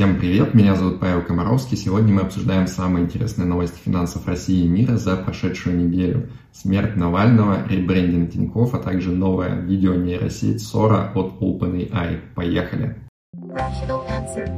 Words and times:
Всем 0.00 0.18
привет, 0.18 0.54
меня 0.54 0.76
зовут 0.76 0.98
Павел 0.98 1.20
Комаровский. 1.20 1.76
Сегодня 1.76 2.14
мы 2.14 2.22
обсуждаем 2.22 2.66
самые 2.66 3.04
интересные 3.04 3.46
новости 3.46 3.78
финансов 3.84 4.26
России 4.26 4.64
и 4.64 4.66
мира 4.66 4.96
за 4.96 5.14
прошедшую 5.14 5.76
неделю. 5.76 6.30
Смерть 6.52 6.96
Навального, 6.96 7.68
ребрендинг 7.68 8.30
Тинькофф, 8.30 8.72
а 8.76 8.78
также 8.78 9.10
новая 9.10 9.60
видео-нейросеть 9.60 10.62
Sora 10.62 11.12
от 11.12 11.38
OpenAI. 11.42 12.18
Поехали! 12.34 12.96
Rational 13.36 14.00
answer. 14.08 14.48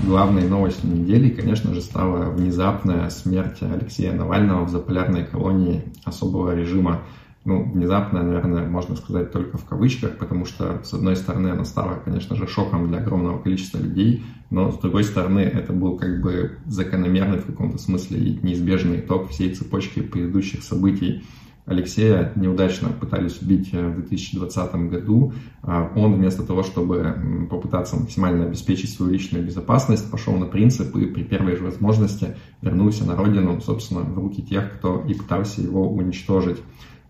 Главной 0.00 0.48
новостью 0.48 0.90
недели, 0.90 1.28
конечно 1.28 1.74
же, 1.74 1.82
стала 1.82 2.30
внезапная 2.30 3.10
смерть 3.10 3.58
Алексея 3.60 4.14
Навального 4.14 4.64
в 4.64 4.70
заполярной 4.70 5.26
колонии 5.26 5.84
особого 6.04 6.54
режима 6.54 7.02
ну, 7.44 7.64
внезапная, 7.64 8.22
наверное, 8.22 8.68
можно 8.68 8.94
сказать 8.94 9.32
только 9.32 9.58
в 9.58 9.64
кавычках, 9.64 10.16
потому 10.18 10.44
что, 10.44 10.80
с 10.84 10.94
одной 10.94 11.16
стороны, 11.16 11.48
она 11.48 11.64
стала, 11.64 12.00
конечно 12.04 12.36
же, 12.36 12.46
шоком 12.46 12.88
для 12.88 12.98
огромного 12.98 13.40
количества 13.40 13.78
людей, 13.78 14.22
но, 14.50 14.70
с 14.70 14.78
другой 14.78 15.02
стороны, 15.02 15.40
это 15.40 15.72
был 15.72 15.96
как 15.96 16.20
бы 16.20 16.58
закономерный 16.66 17.38
в 17.38 17.46
каком-то 17.46 17.78
смысле 17.78 18.18
и 18.20 18.38
неизбежный 18.42 19.00
итог 19.00 19.30
всей 19.30 19.54
цепочки 19.54 20.00
предыдущих 20.00 20.62
событий. 20.62 21.24
Алексея 21.64 22.32
неудачно 22.34 22.88
пытались 22.88 23.40
убить 23.40 23.72
в 23.72 23.94
2020 23.94 24.74
году. 24.90 25.32
А 25.62 25.92
он 25.94 26.14
вместо 26.14 26.42
того, 26.42 26.64
чтобы 26.64 27.46
попытаться 27.48 27.96
максимально 27.96 28.46
обеспечить 28.46 28.90
свою 28.90 29.12
личную 29.12 29.44
безопасность, 29.44 30.10
пошел 30.10 30.36
на 30.36 30.46
принцип 30.46 30.94
и 30.96 31.06
при 31.06 31.22
первой 31.22 31.56
же 31.56 31.62
возможности 31.62 32.36
вернулся 32.62 33.04
на 33.04 33.14
родину, 33.14 33.60
собственно, 33.60 34.00
в 34.00 34.18
руки 34.18 34.42
тех, 34.42 34.72
кто 34.72 35.04
и 35.06 35.14
пытался 35.14 35.60
его 35.60 35.88
уничтожить. 35.88 36.58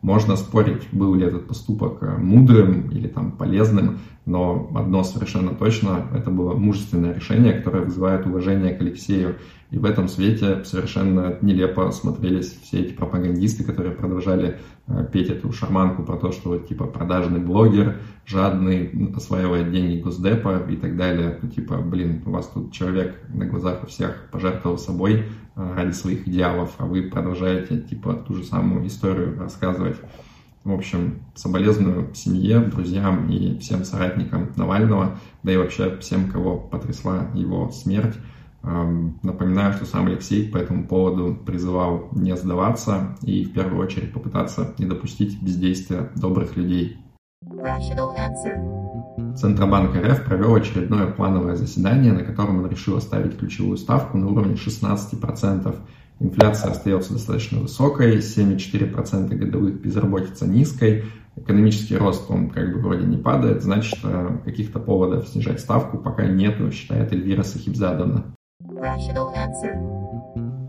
Можно 0.03 0.35
спорить, 0.35 0.89
был 0.91 1.15
ли 1.15 1.25
этот 1.25 1.47
поступок 1.47 1.99
э, 2.03 2.17
мудрым 2.19 2.91
или 2.91 3.07
там 3.07 3.31
полезным, 3.31 4.01
но 4.27 4.69
одно 4.75 5.05
совершенно 5.05 5.55
точно, 5.55 6.09
это 6.13 6.29
было 6.29 6.55
мужественное 6.55 7.15
решение, 7.15 7.53
которое 7.53 7.85
вызывает 7.85 8.27
уважение 8.27 8.75
к 8.75 8.81
Алексею. 8.81 9.37
И 9.73 9.79
в 9.79 9.85
этом 9.85 10.07
свете 10.07 10.63
совершенно 10.65 11.37
нелепо 11.43 11.91
смотрелись 11.91 12.57
все 12.63 12.83
эти 12.83 12.93
пропагандисты, 12.93 13.65
которые 13.65 13.95
продолжали 13.97 14.59
э, 14.87 15.09
петь 15.13 15.31
эту 15.31 15.53
шарманку 15.53 16.05
про 16.05 16.17
то, 16.17 16.31
что 16.31 16.51
вот 16.51 16.69
типа 16.69 16.85
продажный 16.85 17.41
блогер, 17.41 17.97
жадный, 18.25 18.93
осваивает 19.17 19.73
деньги 19.73 20.01
Госдепа 20.01 20.63
и 20.69 20.77
так 20.77 20.97
далее. 20.97 21.39
Ну, 21.43 21.49
типа, 21.49 21.79
блин, 21.79 22.23
у 22.25 22.31
вас 22.31 22.47
тут 22.49 22.73
человек 22.73 23.17
на 23.29 23.47
глазах 23.47 23.83
у 23.83 23.87
всех 23.87 24.29
пожертвовал 24.31 24.79
собой, 24.79 25.25
Э, 25.55 25.75
ради 25.77 25.93
своих 25.93 26.27
идеалов, 26.27 26.75
а 26.79 26.87
вы 26.87 27.03
продолжаете 27.03 27.79
типа 27.79 28.15
ту 28.15 28.35
же 28.35 28.45
самую 28.45 28.87
историю 28.87 29.39
рассказывать. 29.39 29.97
В 30.65 30.73
общем, 30.73 31.19
соболезную 31.35 32.15
семье, 32.15 32.61
друзьям 32.61 33.29
и 33.29 33.59
всем 33.59 33.85
соратникам 33.85 34.51
Навального, 34.57 35.19
да 35.43 35.53
и 35.53 35.57
вообще 35.57 35.99
всем, 35.99 36.31
кого 36.31 36.57
потрясла 36.57 37.27
его 37.35 37.71
смерть. 37.71 38.15
Эм, 38.65 39.19
напоминаю, 39.25 39.73
что 39.73 39.87
сам 39.87 40.07
Алексей 40.07 40.49
по 40.49 40.57
этому 40.57 40.87
поводу 40.87 41.35
призывал 41.35 42.09
не 42.13 42.37
сдаваться 42.37 43.17
и 43.23 43.45
в 43.45 43.53
первую 43.53 43.85
очередь 43.85 44.13
попытаться 44.13 44.75
не 44.79 44.87
допустить 44.87 45.43
бездействия 45.43 46.13
добрых 46.15 46.57
людей. 46.57 46.99
Центробанк 49.37 49.97
РФ 49.97 50.25
провел 50.25 50.55
очередное 50.55 51.09
плановое 51.09 51.57
заседание, 51.57 52.13
на 52.13 52.23
котором 52.23 52.61
он 52.61 52.71
решил 52.71 52.97
оставить 52.97 53.37
ключевую 53.37 53.77
ставку 53.79 54.17
на 54.17 54.29
уровне 54.29 54.55
16%. 54.55 55.75
Инфляция 56.21 56.71
остается 56.71 57.15
достаточно 57.15 57.59
высокой, 57.59 58.19
7,4% 58.19 59.35
годовых, 59.35 59.81
безработица 59.81 60.47
низкой, 60.47 61.05
экономический 61.35 61.97
рост, 61.97 62.31
он 62.31 62.49
как 62.49 62.73
бы 62.73 62.79
вроде 62.79 63.07
не 63.07 63.17
падает, 63.17 63.63
значит, 63.63 63.99
э, 64.05 64.39
каких-то 64.45 64.79
поводов 64.79 65.27
снижать 65.27 65.59
ставку 65.59 65.99
пока 65.99 66.27
нету, 66.27 66.71
считает 66.71 67.13
Эльвира 67.13 67.43
Сахибзадовна. 67.43 68.33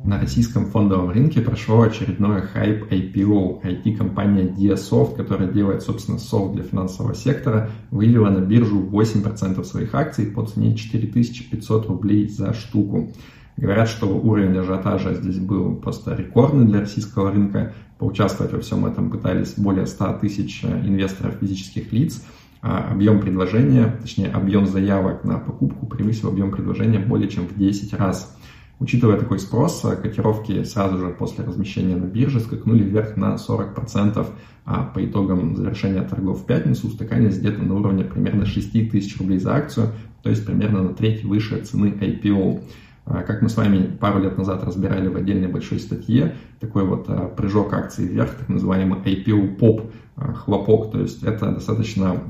На 0.03 0.19
российском 0.19 0.65
фондовом 0.65 1.11
рынке 1.11 1.41
прошло 1.41 1.83
очередное 1.83 2.41
хайп 2.41 2.91
IPO. 2.91 3.61
IT-компания 3.61 4.45
Diasoft, 4.45 5.15
которая 5.15 5.49
делает, 5.49 5.83
собственно, 5.83 6.17
софт 6.17 6.55
для 6.55 6.63
финансового 6.63 7.13
сектора, 7.13 7.69
вывела 7.91 8.29
на 8.29 8.39
биржу 8.39 8.81
8% 8.81 9.63
своих 9.63 9.93
акций 9.93 10.25
по 10.25 10.43
цене 10.45 10.75
4500 10.75 11.87
рублей 11.87 12.27
за 12.27 12.53
штуку. 12.53 13.11
Говорят, 13.57 13.87
что 13.87 14.07
уровень 14.07 14.57
ажиотажа 14.57 15.13
здесь 15.13 15.37
был 15.37 15.75
просто 15.75 16.15
рекордный 16.15 16.65
для 16.65 16.81
российского 16.81 17.31
рынка. 17.31 17.73
Поучаствовать 17.99 18.53
во 18.53 18.59
всем 18.59 18.85
этом 18.85 19.11
пытались 19.11 19.53
более 19.55 19.85
100 19.85 20.17
тысяч 20.19 20.65
инвесторов 20.65 21.35
физических 21.39 21.93
лиц. 21.93 22.23
А 22.65 22.91
объем 22.91 23.19
предложения, 23.19 23.93
точнее 24.01 24.29
объем 24.29 24.65
заявок 24.65 25.25
на 25.25 25.37
покупку 25.37 25.85
превысил 25.85 26.29
объем 26.29 26.49
предложения 26.49 26.97
более 26.97 27.27
чем 27.27 27.45
в 27.45 27.57
10 27.57 27.93
раз. 27.95 28.37
Учитывая 28.79 29.19
такой 29.19 29.39
спрос, 29.39 29.83
э, 29.83 29.97
котировки 29.97 30.63
сразу 30.63 30.97
же 30.97 31.09
после 31.09 31.43
размещения 31.43 31.97
на 31.97 32.05
бирже 32.05 32.39
скакнули 32.39 32.81
вверх 32.81 33.17
на 33.17 33.35
40%, 33.35 34.25
а 34.63 34.83
по 34.85 35.05
итогам 35.05 35.57
завершения 35.57 36.03
торгов 36.03 36.43
в 36.43 36.45
пятницу 36.45 36.87
устаканились 36.87 37.37
где-то 37.37 37.61
на 37.61 37.75
уровне 37.75 38.05
примерно 38.05 38.45
6 38.45 38.89
тысяч 38.89 39.17
рублей 39.19 39.39
за 39.39 39.55
акцию, 39.55 39.89
то 40.21 40.29
есть 40.29 40.45
примерно 40.45 40.83
на 40.83 40.93
треть 40.93 41.25
выше 41.25 41.59
цены 41.65 41.87
IPO. 41.99 42.61
А, 43.05 43.21
как 43.23 43.41
мы 43.41 43.49
с 43.49 43.57
вами 43.57 43.85
пару 43.99 44.21
лет 44.21 44.37
назад 44.37 44.63
разбирали 44.63 45.07
в 45.07 45.17
отдельной 45.17 45.47
большой 45.47 45.79
статье, 45.79 46.35
такой 46.59 46.85
вот 46.85 47.05
а, 47.09 47.27
прыжок 47.27 47.73
акций 47.73 48.07
вверх, 48.07 48.35
так 48.35 48.47
называемый 48.47 48.99
IPO-поп, 48.99 49.91
а, 50.15 50.33
хлопок, 50.33 50.91
то 50.91 50.99
есть 50.99 51.21
это 51.23 51.51
достаточно 51.51 52.21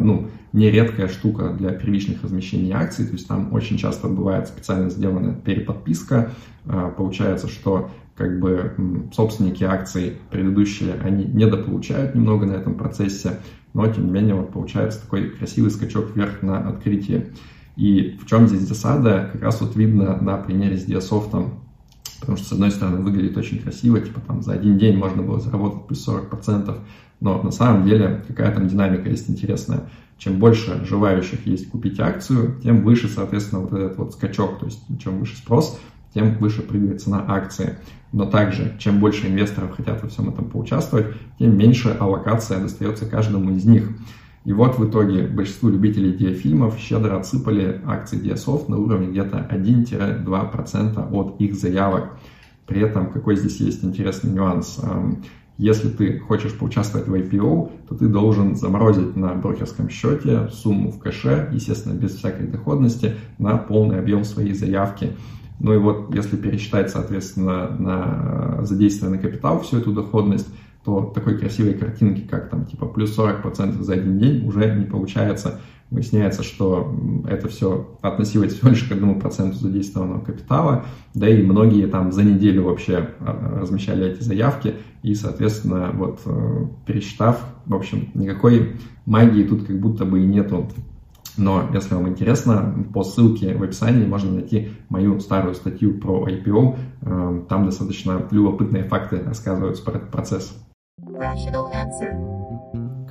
ну, 0.00 0.28
нередкая 0.52 1.08
штука 1.08 1.50
для 1.50 1.72
первичных 1.72 2.22
размещений 2.22 2.72
акций, 2.72 3.06
то 3.06 3.12
есть 3.12 3.28
там 3.28 3.52
очень 3.52 3.76
часто 3.76 4.08
бывает 4.08 4.48
специально 4.48 4.88
сделана 4.88 5.34
переподписка, 5.34 6.30
получается, 6.96 7.48
что 7.48 7.90
как 8.16 8.38
бы 8.38 9.08
собственники 9.12 9.64
акций 9.64 10.18
предыдущие, 10.30 10.94
они 11.02 11.24
недополучают 11.24 12.14
немного 12.14 12.46
на 12.46 12.52
этом 12.52 12.74
процессе, 12.74 13.38
но 13.74 13.86
тем 13.90 14.06
не 14.06 14.12
менее 14.12 14.34
вот 14.34 14.52
получается 14.52 15.00
такой 15.00 15.30
красивый 15.30 15.70
скачок 15.70 16.14
вверх 16.14 16.42
на 16.42 16.68
открытие. 16.68 17.32
И 17.76 18.18
в 18.22 18.26
чем 18.26 18.48
здесь 18.48 18.62
засада, 18.62 19.30
как 19.32 19.42
раз 19.42 19.60
вот 19.60 19.76
видно 19.76 20.16
на 20.20 20.36
примере 20.36 20.76
с 20.76 20.84
Диасофтом, 20.84 21.60
потому 22.20 22.36
что, 22.36 22.48
с 22.48 22.52
одной 22.52 22.70
стороны, 22.70 22.98
выглядит 22.98 23.36
очень 23.36 23.58
красиво, 23.58 24.00
типа 24.00 24.20
там 24.20 24.42
за 24.42 24.52
один 24.52 24.78
день 24.78 24.96
можно 24.96 25.22
было 25.22 25.40
заработать 25.40 25.86
плюс 25.86 26.06
40%, 26.06 26.78
но 27.20 27.42
на 27.42 27.50
самом 27.50 27.84
деле 27.84 28.24
какая 28.28 28.54
там 28.54 28.68
динамика 28.68 29.08
есть 29.08 29.30
интересная. 29.30 29.88
Чем 30.18 30.38
больше 30.38 30.84
желающих 30.84 31.46
есть 31.46 31.68
купить 31.70 31.98
акцию, 31.98 32.60
тем 32.62 32.82
выше, 32.82 33.08
соответственно, 33.08 33.62
вот 33.62 33.72
этот 33.72 33.98
вот 33.98 34.12
скачок, 34.12 34.60
то 34.60 34.66
есть 34.66 34.80
чем 35.00 35.18
выше 35.18 35.36
спрос, 35.36 35.80
тем 36.14 36.34
выше 36.38 36.62
прыгает 36.62 37.02
цена 37.02 37.24
акции. 37.26 37.78
Но 38.12 38.26
также, 38.26 38.76
чем 38.78 39.00
больше 39.00 39.26
инвесторов 39.26 39.74
хотят 39.74 40.02
во 40.02 40.08
всем 40.08 40.28
этом 40.28 40.44
поучаствовать, 40.44 41.06
тем 41.38 41.56
меньше 41.56 41.96
аллокация 41.98 42.60
достается 42.60 43.06
каждому 43.06 43.50
из 43.50 43.64
них. 43.64 43.88
И 44.44 44.52
вот 44.52 44.78
в 44.78 44.88
итоге 44.88 45.26
большинству 45.26 45.68
любителей 45.68 46.12
диафильмов 46.12 46.76
щедро 46.76 47.16
отсыпали 47.16 47.80
акции 47.86 48.18
Диасофт 48.18 48.68
на 48.68 48.78
уровне 48.78 49.08
где-то 49.08 49.48
1-2% 49.50 51.12
от 51.12 51.40
их 51.40 51.54
заявок. 51.54 52.16
При 52.66 52.80
этом 52.80 53.12
какой 53.12 53.36
здесь 53.36 53.58
есть 53.58 53.84
интересный 53.84 54.32
нюанс? 54.32 54.80
Эм, 54.82 55.22
если 55.58 55.90
ты 55.90 56.18
хочешь 56.18 56.58
поучаствовать 56.58 57.06
в 57.06 57.14
IPO, 57.14 57.70
то 57.88 57.94
ты 57.94 58.08
должен 58.08 58.56
заморозить 58.56 59.14
на 59.16 59.34
брокерском 59.34 59.88
счете 59.90 60.48
сумму 60.48 60.90
в 60.90 60.98
кэше, 60.98 61.50
естественно, 61.52 61.92
без 61.92 62.16
всякой 62.16 62.48
доходности, 62.48 63.14
на 63.38 63.58
полный 63.58 63.98
объем 63.98 64.24
своей 64.24 64.54
заявки. 64.54 65.12
Ну 65.60 65.74
и 65.74 65.78
вот, 65.78 66.12
если 66.12 66.36
пересчитать, 66.36 66.90
соответственно, 66.90 67.68
на 67.78 68.64
задействованный 68.64 69.18
капитал 69.18 69.60
всю 69.60 69.78
эту 69.78 69.92
доходность, 69.92 70.48
то 70.84 71.12
такой 71.14 71.38
красивой 71.38 71.74
картинки, 71.74 72.26
как 72.28 72.50
там 72.50 72.64
типа 72.64 72.86
плюс 72.86 73.16
40% 73.16 73.80
за 73.80 73.92
один 73.94 74.18
день 74.18 74.46
уже 74.46 74.74
не 74.74 74.84
получается. 74.84 75.60
Выясняется, 75.90 76.42
что 76.42 76.96
это 77.28 77.48
все 77.48 77.98
относилось 78.00 78.54
всего 78.54 78.70
лишь 78.70 78.84
к 78.84 78.92
одному 78.92 79.20
проценту 79.20 79.58
задействованного 79.58 80.20
капитала, 80.20 80.86
да 81.12 81.28
и 81.28 81.42
многие 81.42 81.86
там 81.86 82.12
за 82.12 82.24
неделю 82.24 82.64
вообще 82.64 83.10
а, 83.20 83.58
размещали 83.60 84.10
эти 84.10 84.22
заявки, 84.22 84.76
и, 85.02 85.14
соответственно, 85.14 85.90
вот 85.92 86.20
э, 86.24 86.66
пересчитав, 86.86 87.44
в 87.66 87.74
общем, 87.74 88.08
никакой 88.14 88.76
магии 89.04 89.44
тут 89.44 89.64
как 89.64 89.78
будто 89.80 90.06
бы 90.06 90.22
и 90.22 90.26
нету. 90.26 90.66
Но 91.36 91.68
если 91.72 91.94
вам 91.94 92.08
интересно, 92.08 92.74
по 92.92 93.02
ссылке 93.02 93.54
в 93.54 93.62
описании 93.62 94.06
можно 94.06 94.32
найти 94.32 94.70
мою 94.88 95.18
старую 95.20 95.54
статью 95.54 95.98
про 95.98 96.28
IPO. 96.28 96.78
Э, 97.02 97.42
там 97.48 97.66
достаточно 97.66 98.26
любопытные 98.30 98.84
факты 98.84 99.22
рассказываются 99.22 99.82
про 99.84 99.98
этот 99.98 100.10
процесс. 100.10 100.56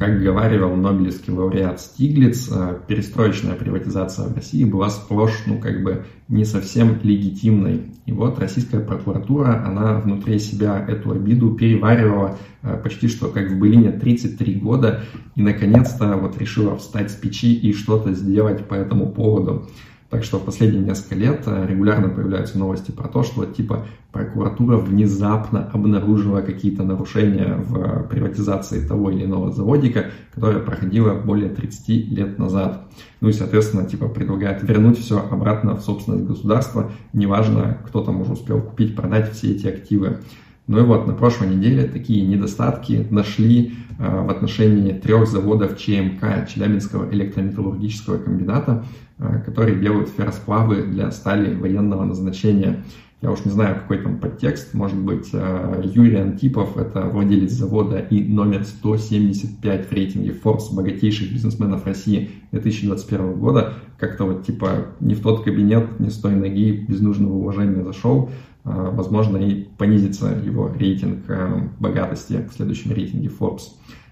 Как 0.01 0.19
говаривал 0.19 0.75
Нобелевский 0.75 1.31
лауреат 1.31 1.79
Стиглиц, 1.79 2.49
э, 2.51 2.79
перестроечная 2.87 3.53
приватизация 3.53 4.29
в 4.29 4.35
России 4.35 4.63
была 4.63 4.89
сплошь, 4.89 5.43
ну, 5.45 5.59
как 5.59 5.83
бы 5.83 6.05
не 6.27 6.43
совсем 6.43 6.99
легитимной. 7.03 7.83
И 8.07 8.11
вот 8.11 8.39
российская 8.39 8.79
прокуратура, 8.79 9.63
она 9.63 9.99
внутри 9.99 10.39
себя 10.39 10.83
эту 10.87 11.11
обиду 11.11 11.51
переваривала 11.51 12.39
э, 12.63 12.81
почти 12.81 13.07
что 13.07 13.27
как 13.27 13.51
в 13.51 13.59
былине 13.59 13.91
33 13.91 14.55
года 14.55 15.01
и 15.35 15.43
наконец-то 15.43 16.17
вот 16.17 16.35
решила 16.39 16.77
встать 16.77 17.11
с 17.11 17.13
печи 17.13 17.53
и 17.53 17.71
что-то 17.71 18.13
сделать 18.13 18.67
по 18.67 18.73
этому 18.73 19.11
поводу. 19.11 19.69
Так 20.11 20.25
что 20.25 20.39
последние 20.39 20.83
несколько 20.83 21.15
лет 21.15 21.43
э, 21.45 21.65
регулярно 21.67 22.09
появляются 22.09 22.59
новости 22.59 22.91
про 22.91 23.07
то, 23.07 23.23
что 23.23 23.45
типа 23.45 23.85
прокуратура 24.11 24.75
внезапно 24.75 25.69
обнаружила 25.71 26.41
какие-то 26.41 26.83
нарушения 26.83 27.55
в 27.55 28.09
приватизации 28.09 28.85
того 28.85 29.09
или 29.09 29.23
иного 29.23 29.53
заводика, 29.53 30.07
которое 30.33 30.59
проходило 30.59 31.13
более 31.13 31.47
30 31.47 32.11
лет 32.11 32.37
назад. 32.37 32.89
Ну 33.21 33.29
и, 33.29 33.31
соответственно, 33.31 33.85
типа 33.85 34.09
предлагает 34.09 34.61
вернуть 34.63 34.99
все 34.99 35.17
обратно 35.17 35.77
в 35.77 35.81
собственность 35.81 36.25
государства, 36.25 36.91
неважно, 37.13 37.77
кто 37.87 38.03
там 38.03 38.19
уже 38.19 38.33
успел 38.33 38.61
купить, 38.61 38.97
продать 38.97 39.31
все 39.31 39.53
эти 39.53 39.67
активы. 39.67 40.19
Ну 40.67 40.79
и 40.79 40.83
вот 40.83 41.07
на 41.07 41.13
прошлой 41.13 41.49
неделе 41.49 41.87
такие 41.87 42.25
недостатки 42.25 43.07
нашли 43.09 43.73
э, 43.99 44.25
в 44.25 44.29
отношении 44.29 44.93
трех 44.93 45.27
заводов 45.27 45.77
ЧМК, 45.77 46.47
Челябинского 46.47 47.11
электрометаллургического 47.11 48.17
комбината, 48.17 48.85
э, 49.17 49.41
которые 49.45 49.79
делают 49.79 50.09
ферросплавы 50.09 50.83
для 50.83 51.11
стали 51.11 51.53
военного 51.53 52.05
назначения. 52.05 52.83
Я 53.21 53.31
уж 53.31 53.45
не 53.45 53.51
знаю, 53.51 53.75
какой 53.75 53.99
там 53.99 54.17
подтекст. 54.17 54.73
Может 54.73 54.97
быть, 54.97 55.29
э, 55.31 55.83
Юрий 55.83 56.15
Антипов, 56.15 56.75
это 56.75 57.01
владелец 57.01 57.51
завода 57.51 57.99
и 57.99 58.23
номер 58.23 58.63
175 58.63 59.87
в 59.87 59.91
рейтинге 59.91 60.31
Forbes 60.43 60.73
богатейших 60.73 61.31
бизнесменов 61.31 61.85
России 61.85 62.31
2021 62.51 63.33
года, 63.33 63.73
как-то 63.99 64.25
вот 64.25 64.45
типа 64.45 64.87
не 64.99 65.13
в 65.13 65.21
тот 65.21 65.43
кабинет, 65.43 65.99
не 65.99 66.09
с 66.09 66.17
той 66.17 66.33
ноги, 66.33 66.71
без 66.71 66.99
нужного 66.99 67.33
уважения 67.33 67.83
зашел. 67.83 68.31
Э, 68.63 68.89
возможно, 68.91 69.37
и 69.37 69.63
понизится 69.77 70.27
его 70.27 70.71
рейтинг 70.71 71.25
э, 71.27 71.61
богатости 71.79 72.47
в 72.49 72.53
следующем 72.53 72.91
рейтинге 72.91 73.29
Forbes. 73.29 73.61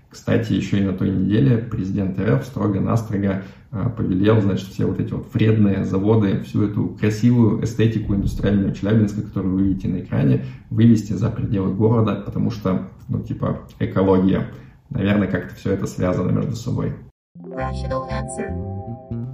Кстати, 0.10 0.54
еще 0.54 0.80
и 0.80 0.84
на 0.84 0.94
той 0.94 1.12
неделе 1.12 1.60
президент 1.60 2.20
РФ 2.20 2.44
строго-настрого 2.44 3.44
э, 3.72 3.90
повелел, 3.96 4.42
значит, 4.42 4.70
все 4.70 4.86
вот 4.88 5.00
эти 5.00 5.14
вот 5.14 5.32
вредные 5.34 5.86
заводы, 5.86 6.40
всю 6.42 6.64
эту 6.64 6.98
красивую 7.00 7.64
эстетику 7.64 8.16
индустриальную 8.16 8.74
Челябинска, 8.74 9.22
которую 9.22 9.54
вы 9.54 9.64
видите 9.68 9.88
на 9.88 10.00
экране, 10.00 10.46
вывести 10.72 11.14
за 11.14 11.30
пределы 11.30 11.76
города, 11.76 12.16
потому 12.16 12.50
что, 12.50 12.88
ну, 13.08 13.22
типа, 13.22 13.60
экология. 13.78 14.48
Наверное, 14.90 15.28
как-то 15.28 15.54
все 15.54 15.74
это 15.74 15.86
связано 15.86 16.32
между 16.32 16.56
собой. 16.56 16.96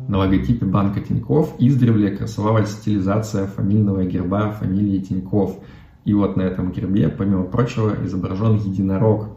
На 0.08 0.20
логотипе 0.20 0.66
банка 0.66 1.02
Тиньков 1.02 1.56
издревле 1.58 2.12
красовалась 2.12 2.70
стилизация 2.72 3.48
фамильного 3.48 4.06
герба 4.06 4.52
фамилии 4.52 5.00
Тиньков. 5.00 5.58
И 6.04 6.14
вот 6.14 6.38
на 6.38 6.44
этом 6.44 6.72
гербе, 6.72 7.10
помимо 7.10 7.44
прочего, 7.46 7.96
изображен 8.06 8.58
единорог. 8.58 9.30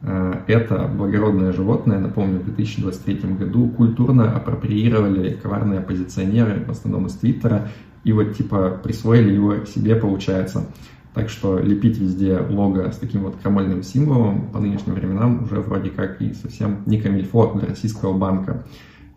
Э, 0.00 0.40
это 0.46 0.88
благородное 0.88 1.52
животное, 1.52 1.98
напомню, 1.98 2.38
в 2.38 2.44
2023 2.44 3.34
году 3.34 3.68
культурно 3.68 4.34
апроприировали 4.34 5.34
коварные 5.34 5.80
оппозиционеры, 5.80 6.64
в 6.64 6.70
основном 6.70 7.06
из 7.06 7.12
Твиттера, 7.14 7.68
и 8.04 8.12
вот 8.12 8.34
типа 8.34 8.80
присвоили 8.82 9.30
его 9.32 9.66
себе, 9.66 9.94
получается. 9.94 10.66
Так 11.12 11.28
что 11.28 11.58
лепить 11.58 11.98
везде 11.98 12.38
лого 12.38 12.90
с 12.90 12.96
таким 12.96 13.22
вот 13.22 13.36
крамольным 13.42 13.82
символом 13.82 14.48
по 14.48 14.58
нынешним 14.58 14.94
временам 14.94 15.44
уже 15.44 15.60
вроде 15.60 15.90
как 15.90 16.20
и 16.20 16.32
совсем 16.32 16.78
не 16.86 17.00
камильфо 17.00 17.52
для 17.54 17.68
российского 17.68 18.16
банка. 18.16 18.64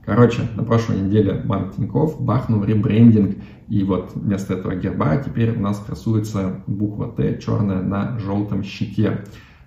Короче, 0.07 0.43
на 0.55 0.63
прошлой 0.63 1.01
неделе 1.01 1.33
банк 1.33 1.75
Тинькофф 1.75 2.21
бахнул 2.21 2.63
ребрендинг, 2.63 3.35
и 3.67 3.83
вот 3.83 4.13
вместо 4.15 4.53
этого 4.53 4.73
герба 4.73 5.17
теперь 5.17 5.51
у 5.51 5.59
нас 5.59 5.83
красуется 5.85 6.61
буква 6.65 7.11
Т 7.11 7.37
черная 7.43 7.81
на 7.81 8.17
желтом 8.17 8.63
щите. 8.63 9.25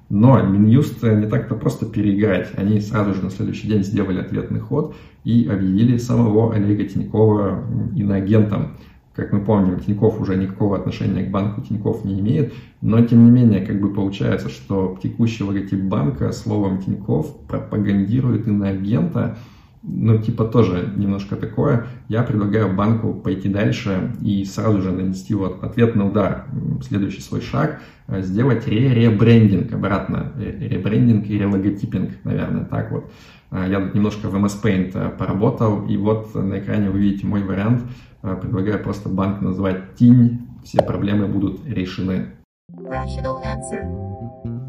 Но 0.09 0.41
Минюст 0.41 1.03
не 1.03 1.27
так-то 1.27 1.57
просто 1.57 1.85
переиграть. 1.85 2.53
Они 2.57 2.81
сразу 2.81 3.13
же 3.13 3.23
на 3.23 3.29
следующий 3.29 3.69
день 3.69 3.85
сделали 3.85 4.19
ответный 4.19 4.61
ход 4.61 4.97
и 5.25 5.47
объявили 5.47 5.99
самого 5.99 6.55
Олега 6.55 6.85
Тинькова 6.85 7.63
иноагентом. 7.95 8.79
Как 9.15 9.35
мы 9.35 9.45
помним, 9.45 9.79
Тиньков 9.81 10.19
уже 10.23 10.37
никакого 10.37 10.79
отношения 10.79 11.23
к 11.23 11.31
банку 11.31 11.61
Тиньков 11.61 12.03
не 12.07 12.19
имеет, 12.19 12.55
но 12.81 13.05
тем 13.05 13.27
не 13.27 13.31
менее, 13.31 13.61
как 13.61 13.79
бы 13.79 13.93
получается, 13.93 14.49
что 14.49 14.99
текущий 15.03 15.45
логотип 15.45 15.83
банка 15.83 16.33
словом 16.33 16.81
Тиньков 16.81 17.47
пропагандирует 17.47 18.49
иноагента, 18.49 19.37
ну, 19.83 20.19
типа, 20.19 20.45
тоже 20.45 20.93
немножко 20.97 21.37
такое. 21.37 21.87
Я 22.09 22.23
предлагаю 22.23 22.75
банку 22.75 23.15
пойти 23.15 23.49
дальше 23.49 24.13
и 24.21 24.45
сразу 24.45 24.83
же 24.83 24.93
нанести 24.93 25.35
вот 25.35 25.63
ответный 25.65 26.07
удар, 26.07 26.45
следующий 26.83 27.23
свой 27.23 27.41
шаг, 27.41 27.81
э, 28.07 28.21
сделать 28.21 28.67
ре-ребрендинг 28.67 29.73
обратно, 29.73 30.33
ребрендинг 30.37 31.27
и 31.27 31.39
релоготипинг, 31.39 32.11
наверное, 32.25 32.65
так 32.65 32.91
вот. 32.91 33.11
Э, 33.51 33.67
я 33.71 33.81
тут 33.81 33.95
немножко 33.95 34.29
в 34.29 34.37
MS 34.37 34.63
Paint 34.63 34.91
э, 34.95 35.09
поработал, 35.17 35.87
и 35.87 35.97
вот 35.97 36.35
на 36.35 36.59
экране 36.59 36.91
вы 36.91 36.99
видите 36.99 37.27
мой 37.27 37.43
вариант. 37.43 37.83
Предлагаю 38.21 38.83
просто 38.83 39.09
банк 39.09 39.41
назвать 39.41 39.95
Тинь, 39.95 40.47
все 40.63 40.83
проблемы 40.83 41.27
будут 41.27 41.67
решены. 41.67 42.27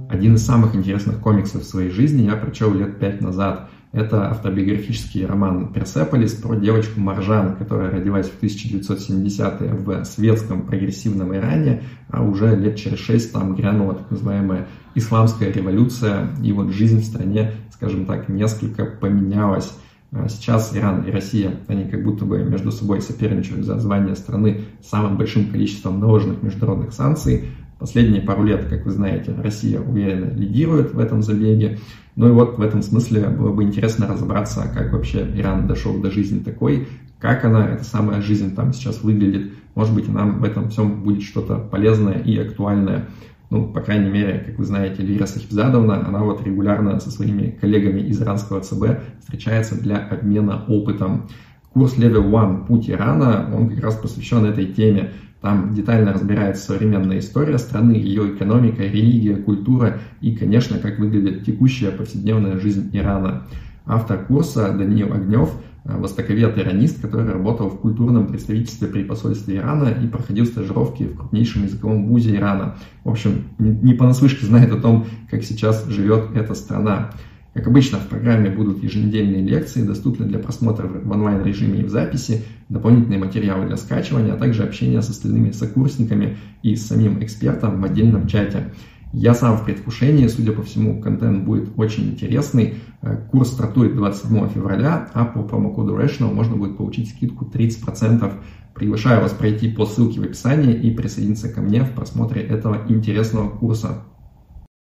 Один 0.09 0.35
из 0.35 0.45
самых 0.45 0.73
интересных 0.73 1.19
комиксов 1.19 1.63
в 1.63 1.65
своей 1.65 1.89
жизни 1.89 2.21
я 2.21 2.37
прочел 2.37 2.73
лет 2.73 2.97
пять 2.97 3.19
назад– 3.19 3.69
это 3.91 4.29
автобиографический 4.29 5.25
роман 5.25 5.73
«Персеполис» 5.73 6.33
про 6.33 6.55
девочку 6.55 6.99
Маржан, 7.01 7.57
которая 7.57 7.91
родилась 7.91 8.29
в 8.29 8.41
1970-е 8.41 9.73
в 9.73 10.05
светском 10.05 10.61
прогрессивном 10.61 11.35
Иране, 11.35 11.83
а 12.09 12.23
уже 12.23 12.55
лет 12.55 12.77
через 12.77 12.99
шесть 12.99 13.33
там 13.33 13.53
грянула 13.53 13.95
так 13.95 14.09
называемая 14.09 14.67
исламская 14.95 15.51
революция, 15.51 16.29
и 16.41 16.53
вот 16.53 16.71
жизнь 16.71 17.01
в 17.01 17.05
стране, 17.05 17.51
скажем 17.73 18.05
так, 18.05 18.29
несколько 18.29 18.85
поменялась. 18.85 19.73
А 20.13 20.27
сейчас 20.27 20.75
Иран 20.75 21.03
и 21.03 21.11
Россия, 21.11 21.59
они 21.67 21.85
как 21.85 22.03
будто 22.03 22.25
бы 22.25 22.43
между 22.43 22.71
собой 22.71 23.01
соперничают 23.01 23.65
за 23.65 23.79
звание 23.79 24.15
страны 24.15 24.61
с 24.81 24.89
самым 24.89 25.17
большим 25.17 25.49
количеством 25.49 25.99
наложенных 25.99 26.43
международных 26.43 26.93
санкций. 26.93 27.45
Последние 27.81 28.21
пару 28.21 28.43
лет, 28.43 28.65
как 28.65 28.85
вы 28.85 28.91
знаете, 28.91 29.33
Россия 29.33 29.79
уверенно 29.81 30.31
лидирует 30.35 30.93
в 30.93 30.99
этом 30.99 31.23
забеге. 31.23 31.79
Ну 32.15 32.29
и 32.29 32.31
вот 32.31 32.59
в 32.59 32.61
этом 32.61 32.83
смысле 32.83 33.29
было 33.29 33.51
бы 33.51 33.63
интересно 33.63 34.05
разобраться, 34.05 34.71
как 34.71 34.93
вообще 34.93 35.27
Иран 35.33 35.65
дошел 35.65 35.99
до 35.99 36.11
жизни 36.11 36.43
такой, 36.43 36.87
как 37.17 37.43
она, 37.43 37.67
эта 37.67 37.83
самая 37.83 38.21
жизнь 38.21 38.53
там 38.53 38.71
сейчас 38.71 39.01
выглядит. 39.01 39.53
Может 39.73 39.95
быть, 39.95 40.07
нам 40.07 40.41
в 40.41 40.43
этом 40.43 40.69
всем 40.69 41.01
будет 41.01 41.23
что-то 41.23 41.55
полезное 41.55 42.19
и 42.19 42.37
актуальное. 42.37 43.07
Ну, 43.49 43.67
по 43.67 43.81
крайней 43.81 44.11
мере, 44.11 44.43
как 44.45 44.59
вы 44.59 44.65
знаете, 44.65 45.01
Лира 45.01 45.25
Сахибзадовна, 45.25 46.07
она 46.07 46.19
вот 46.19 46.45
регулярно 46.45 46.99
со 46.99 47.09
своими 47.09 47.57
коллегами 47.59 48.01
из 48.01 48.21
иранского 48.21 48.61
ЦБ 48.61 49.21
встречается 49.21 49.81
для 49.81 49.97
обмена 49.97 50.65
опытом. 50.67 51.29
Курс 51.73 51.97
Level 51.97 52.29
One 52.29 52.67
«Путь 52.67 52.91
Ирана», 52.91 53.49
он 53.51 53.69
как 53.69 53.83
раз 53.83 53.95
посвящен 53.95 54.45
этой 54.45 54.67
теме. 54.67 55.13
Там 55.41 55.73
детально 55.73 56.13
разбирается 56.13 56.63
современная 56.63 57.19
история 57.19 57.57
страны, 57.57 57.93
ее 57.93 58.35
экономика, 58.35 58.83
религия, 58.83 59.35
культура 59.35 59.99
и, 60.21 60.35
конечно, 60.35 60.77
как 60.77 60.99
выглядит 60.99 61.45
текущая 61.45 61.91
повседневная 61.91 62.59
жизнь 62.59 62.89
Ирана. 62.93 63.47
Автор 63.85 64.23
курса 64.25 64.71
Даниил 64.71 65.11
Огнев– 65.13 65.51
востоковед-иранист, 65.83 67.01
который 67.01 67.31
работал 67.31 67.69
в 67.69 67.79
культурном 67.79 68.27
представительстве 68.27 68.87
при 68.87 69.03
посольстве 69.03 69.57
Ирана 69.57 69.89
и 69.89 70.07
проходил 70.07 70.45
стажировки 70.45 71.03
в 71.03 71.17
крупнейшем 71.17 71.63
языковом 71.63 72.07
вузе 72.07 72.35
Ирана. 72.35 72.75
В 73.03 73.09
общем, 73.09 73.45
не 73.57 73.93
понаслышке 73.93 74.45
знает 74.45 74.71
о 74.71 74.79
том, 74.79 75.07
как 75.29 75.43
сейчас 75.43 75.85
живет 75.87 76.35
эта 76.35 76.53
страна. 76.53 77.11
Как 77.53 77.67
обычно, 77.67 77.99
в 77.99 78.07
программе 78.07 78.49
будут 78.49 78.81
еженедельные 78.81 79.41
лекции, 79.41 79.83
доступны 79.83 80.25
для 80.25 80.39
просмотра 80.39 80.87
в 80.87 81.11
онлайн-режиме 81.11 81.81
и 81.81 81.83
в 81.83 81.89
записи, 81.89 82.43
дополнительные 82.69 83.19
материалы 83.19 83.67
для 83.67 83.75
скачивания, 83.75 84.33
а 84.33 84.37
также 84.37 84.63
общение 84.63 85.01
с 85.01 85.09
остальными 85.09 85.51
сокурсниками 85.51 86.37
и 86.63 86.75
с 86.75 86.87
самим 86.87 87.21
экспертом 87.21 87.81
в 87.81 87.83
отдельном 87.83 88.27
чате. 88.27 88.71
Я 89.11 89.33
сам 89.33 89.57
в 89.57 89.65
предвкушении, 89.65 90.27
судя 90.27 90.53
по 90.53 90.63
всему, 90.63 91.01
контент 91.01 91.43
будет 91.43 91.71
очень 91.75 92.11
интересный. 92.11 92.75
Э, 93.01 93.17
курс 93.29 93.49
стартует 93.49 93.97
27 93.97 94.47
февраля, 94.47 95.09
а 95.13 95.25
по 95.25 95.43
промокоду 95.43 95.97
Rational 95.97 96.33
можно 96.33 96.55
будет 96.55 96.77
получить 96.77 97.09
скидку 97.09 97.43
30%. 97.43 98.31
Приглашаю 98.73 99.21
вас 99.21 99.33
пройти 99.33 99.69
по 99.69 99.85
ссылке 99.85 100.21
в 100.21 100.23
описании 100.23 100.73
и 100.73 100.91
присоединиться 100.91 101.49
ко 101.49 101.59
мне 101.59 101.83
в 101.83 101.91
просмотре 101.91 102.41
этого 102.41 102.85
интересного 102.87 103.49
курса. 103.49 104.05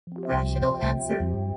Rational 0.10 0.76
answer 0.82 1.57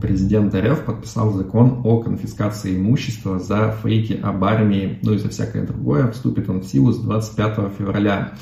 президент 0.00 0.54
РФ 0.54 0.84
подписал 0.84 1.32
закон 1.32 1.82
о 1.84 1.98
конфискации 1.98 2.76
имущества 2.76 3.38
за 3.38 3.70
фейки 3.82 4.18
об 4.22 4.42
армии, 4.44 4.98
ну 5.02 5.12
и 5.12 5.18
за 5.18 5.28
всякое 5.28 5.66
другое. 5.66 6.10
Вступит 6.10 6.48
он 6.48 6.60
в 6.60 6.66
силу 6.66 6.92
с 6.92 6.98
25 6.98 7.72
февраля. 7.78 8.34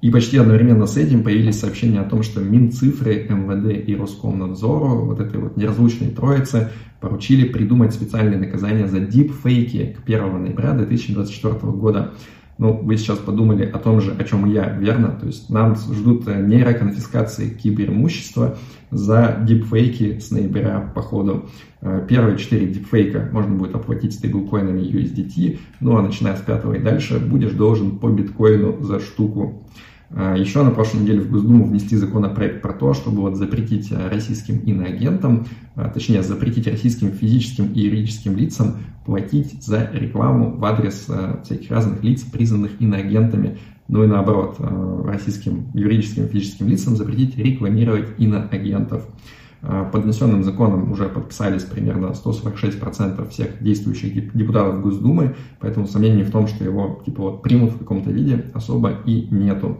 И 0.00 0.10
почти 0.10 0.36
одновременно 0.36 0.86
с 0.86 0.98
этим 0.98 1.24
появились 1.24 1.60
сообщения 1.60 2.00
о 2.00 2.08
том, 2.08 2.22
что 2.22 2.40
Минцифры, 2.40 3.26
МВД 3.26 3.88
и 3.88 3.96
Роскомнадзору, 3.96 5.06
вот 5.06 5.18
этой 5.18 5.40
вот 5.40 5.56
неразлучной 5.56 6.10
троице, 6.10 6.70
поручили 7.00 7.48
придумать 7.48 7.94
специальные 7.94 8.38
наказания 8.38 8.86
за 8.86 9.00
дипфейки 9.00 9.96
к 9.98 10.04
1 10.04 10.42
ноября 10.42 10.72
2024 10.72 11.72
года. 11.72 12.12
Ну, 12.56 12.72
вы 12.72 12.96
сейчас 12.96 13.18
подумали 13.18 13.64
о 13.64 13.78
том 13.78 14.00
же, 14.00 14.14
о 14.16 14.24
чем 14.24 14.44
я, 14.50 14.68
верно? 14.68 15.08
То 15.08 15.26
есть 15.26 15.50
нам 15.50 15.74
ждут 15.74 16.26
нейроконфискации 16.26 17.50
киберимущества 17.50 18.56
за 18.90 19.38
дипфейки 19.42 20.20
с 20.20 20.30
ноября 20.30 20.92
по 20.94 21.02
ходу. 21.02 21.48
Э, 21.80 22.06
первые 22.08 22.38
четыре 22.38 22.66
дипфейка 22.68 23.28
можно 23.32 23.54
будет 23.56 23.74
оплатить 23.74 24.14
стейблкоинами 24.14 24.82
USDT, 24.82 25.58
ну 25.80 25.96
а 25.96 26.02
начиная 26.02 26.36
с 26.36 26.40
пятого 26.40 26.74
и 26.74 26.80
дальше 26.80 27.18
будешь 27.18 27.52
должен 27.52 27.98
по 27.98 28.08
биткоину 28.08 28.82
за 28.82 29.00
штуку. 29.00 29.68
А, 30.16 30.36
Еще 30.36 30.62
на 30.62 30.70
прошлой 30.70 31.00
неделе 31.00 31.20
в 31.20 31.30
Госдуму 31.30 31.64
внести 31.64 31.96
законопроект 31.96 32.62
про 32.62 32.72
то, 32.72 32.94
чтобы 32.94 33.22
вот 33.22 33.36
запретить 33.36 33.90
а, 33.90 34.08
российским 34.08 34.58
иноагентам, 34.58 35.46
а, 35.74 35.88
точнее 35.88 36.22
запретить 36.22 36.68
российским 36.68 37.10
физическим 37.10 37.72
и 37.72 37.80
юридическим 37.80 38.36
лицам 38.36 38.76
платить 39.04 39.62
за 39.62 39.90
рекламу 39.92 40.56
в 40.56 40.64
адрес 40.64 41.08
всяких 41.44 41.70
разных 41.70 42.02
лиц, 42.04 42.22
признанных 42.22 42.80
иноагентами. 42.80 43.58
Ну 43.88 44.02
и 44.04 44.06
наоборот, 44.06 44.56
российским 45.04 45.66
юридическим 45.74 46.24
и 46.24 46.28
физическим 46.28 46.68
лицам 46.68 46.96
запретить 46.96 47.36
рекламировать 47.36 48.08
иноагентов. 48.16 49.02
Э, 49.02 49.43
под 49.92 50.04
внесенным 50.04 50.44
законом 50.44 50.92
уже 50.92 51.08
подписались 51.08 51.62
примерно 51.62 52.08
146% 52.08 53.28
всех 53.30 53.62
действующих 53.62 54.34
депутатов 54.34 54.82
Госдумы, 54.82 55.36
поэтому 55.60 55.86
сомнений 55.86 56.22
в 56.22 56.30
том, 56.30 56.46
что 56.46 56.64
его 56.64 57.02
типа 57.04 57.22
вот 57.22 57.42
примут 57.42 57.72
в 57.72 57.78
каком-то 57.78 58.10
виде, 58.10 58.44
особо 58.52 58.92
и 59.06 59.26
нету. 59.30 59.78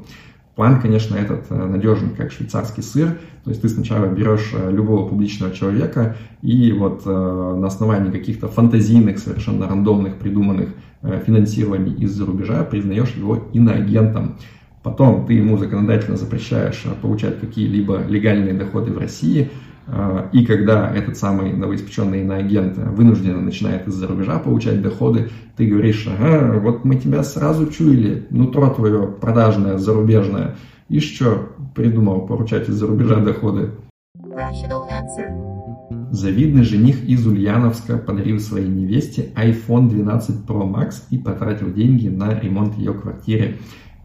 План, 0.54 0.80
конечно, 0.80 1.16
этот 1.16 1.46
э, 1.50 1.66
надежен, 1.66 2.10
как 2.16 2.30
швейцарский 2.30 2.82
сыр. 2.82 3.18
То 3.42 3.50
есть 3.50 3.60
ты 3.60 3.68
сначала 3.68 4.06
берешь 4.06 4.52
э, 4.54 4.70
любого 4.70 5.08
публичного 5.08 5.52
человека 5.52 6.16
и 6.42 6.72
вот 6.72 7.04
на 7.06 7.66
основании 7.66 8.10
каких-то 8.10 8.48
фантазийных, 8.48 9.18
совершенно 9.18 9.68
рандомных, 9.68 10.16
придуманных 10.16 10.68
финансирований 11.26 11.92
из-за 11.94 12.24
рубежа 12.24 12.62
признаешь 12.64 13.14
его 13.16 13.48
иноагентом. 13.52 14.36
Потом 14.82 15.26
ты 15.26 15.32
ему 15.32 15.56
законодательно 15.56 16.16
запрещаешь 16.16 16.84
получать 17.00 17.40
какие-либо 17.40 18.02
легальные 18.06 18.52
доходы 18.52 18.92
в 18.92 18.98
России, 18.98 19.50
и 20.32 20.46
когда 20.46 20.94
этот 20.94 21.16
самый 21.16 21.52
новоиспеченный 21.52 22.22
иноагент 22.22 22.78
вынужденно 22.78 23.40
начинает 23.40 23.86
из-за 23.86 24.06
рубежа 24.06 24.38
получать 24.38 24.80
доходы, 24.80 25.30
ты 25.56 25.66
говоришь, 25.66 26.08
ага, 26.08 26.58
вот 26.58 26.84
мы 26.84 26.96
тебя 26.96 27.22
сразу 27.22 27.66
чуяли, 27.66 28.26
нутро 28.30 28.70
твое 28.70 29.06
продажное, 29.06 29.76
зарубежное. 29.76 30.56
И 30.88 31.00
что 31.00 31.50
придумал 31.74 32.26
получать 32.26 32.68
из-за 32.68 32.86
рубежа 32.86 33.16
доходы? 33.16 33.72
Завидный 36.10 36.62
жених 36.62 37.04
из 37.04 37.26
Ульяновска 37.26 37.98
подарил 37.98 38.38
своей 38.38 38.68
невесте 38.68 39.32
iPhone 39.36 39.88
12 39.88 40.46
Pro 40.46 40.62
Max 40.62 41.02
и 41.10 41.18
потратил 41.18 41.72
деньги 41.72 42.08
на 42.08 42.38
ремонт 42.38 42.76
ее 42.78 42.94
квартиры. 42.94 43.56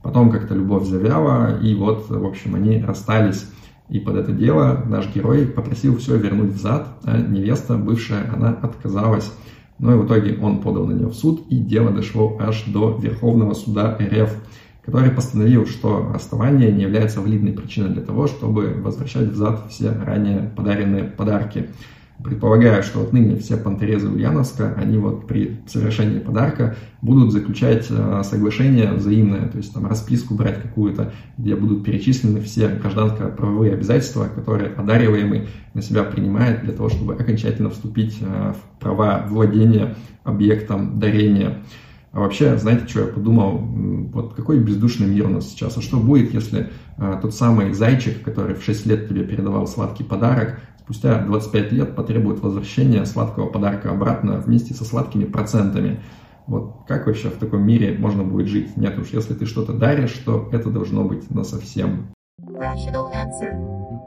Потом 0.01 0.31
как-то 0.31 0.55
любовь 0.55 0.87
завяла, 0.87 1.59
и 1.61 1.75
вот, 1.75 2.09
в 2.09 2.25
общем, 2.25 2.55
они 2.55 2.81
расстались. 2.81 3.45
И 3.89 3.99
под 3.99 4.17
это 4.17 4.31
дело 4.31 4.83
наш 4.87 5.13
герой 5.13 5.47
попросил 5.47 5.97
все 5.97 6.15
вернуть 6.17 6.51
взад, 6.51 6.87
а 7.03 7.17
невеста, 7.17 7.75
бывшая, 7.75 8.31
она 8.31 8.49
отказалась. 8.49 9.31
Но 9.79 9.93
и 9.93 9.97
в 9.97 10.05
итоге 10.05 10.37
он 10.41 10.61
подал 10.61 10.85
на 10.85 10.93
нее 10.93 11.07
в 11.07 11.15
суд, 11.15 11.45
и 11.49 11.57
дело 11.57 11.91
дошло 11.91 12.37
аж 12.39 12.65
до 12.67 12.99
Верховного 13.01 13.53
суда 13.53 13.97
РФ, 13.99 14.29
который 14.85 15.09
постановил, 15.09 15.65
что 15.65 16.11
расставание 16.13 16.71
не 16.71 16.83
является 16.83 17.21
валидной 17.21 17.53
причиной 17.53 17.89
для 17.89 18.03
того, 18.03 18.27
чтобы 18.27 18.75
возвращать 18.81 19.29
взад 19.29 19.65
все 19.69 19.91
ранее 19.91 20.51
подаренные 20.55 21.05
подарки. 21.05 21.69
Предполагаю, 22.23 22.83
что 22.83 23.01
отныне 23.01 23.37
все 23.37 23.55
пантерезы 23.55 24.09
Ульяновска, 24.09 24.73
они 24.75 24.97
вот 24.97 25.25
при 25.25 25.61
совершении 25.67 26.19
подарка 26.19 26.75
будут 27.01 27.31
заключать 27.31 27.87
э, 27.89 28.23
соглашение 28.25 28.91
взаимное, 28.91 29.47
то 29.47 29.57
есть 29.57 29.73
там 29.73 29.87
расписку 29.87 30.35
брать 30.35 30.61
какую-то, 30.61 31.13
где 31.37 31.55
будут 31.55 31.85
перечислены 31.85 32.41
все 32.41 32.67
гражданско-правовые 32.67 33.73
обязательства, 33.73 34.27
которые 34.35 34.73
одариваемый 34.73 35.47
на 35.73 35.81
себя 35.81 36.03
принимает 36.03 36.61
для 36.63 36.73
того, 36.73 36.89
чтобы 36.89 37.13
окончательно 37.13 37.69
вступить 37.69 38.17
э, 38.19 38.53
в 38.53 38.79
права 38.81 39.25
владения 39.25 39.95
объектом 40.25 40.99
дарения. 40.99 41.59
А 42.11 42.19
вообще, 42.19 42.57
знаете, 42.57 42.87
что 42.87 43.01
я 43.01 43.07
подумал? 43.07 43.57
Вот 44.13 44.33
какой 44.33 44.59
бездушный 44.59 45.07
мир 45.07 45.27
у 45.27 45.29
нас 45.29 45.49
сейчас. 45.49 45.77
А 45.77 45.81
что 45.81 45.97
будет, 45.97 46.33
если 46.33 46.71
э, 46.97 47.19
тот 47.21 47.35
самый 47.35 47.73
зайчик, 47.73 48.23
который 48.23 48.55
в 48.55 48.63
6 48.63 48.85
лет 48.87 49.07
тебе 49.07 49.23
передавал 49.23 49.67
сладкий 49.67 50.03
подарок, 50.03 50.59
спустя 50.79 51.23
25 51.23 51.71
лет 51.71 51.95
потребует 51.95 52.41
возвращения 52.41 53.05
сладкого 53.05 53.47
подарка 53.47 53.91
обратно 53.91 54.37
вместе 54.37 54.73
со 54.73 54.85
сладкими 54.85 55.25
процентами. 55.25 56.01
Вот 56.47 56.85
как 56.87 57.05
вообще 57.05 57.29
в 57.29 57.37
таком 57.37 57.61
мире 57.61 57.95
можно 57.99 58.23
будет 58.23 58.47
жить? 58.47 58.75
Нет 58.75 58.97
уж, 58.97 59.09
если 59.09 59.35
ты 59.35 59.45
что-то 59.45 59.73
даришь, 59.73 60.13
то 60.25 60.49
это 60.51 60.71
должно 60.71 61.03
быть 61.03 61.29
на 61.29 61.43
совсем. 61.43 62.07
В 62.39 63.98